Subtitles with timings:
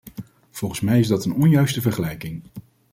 [0.51, 2.43] Volgens mij is dat een onjuiste vergelijking.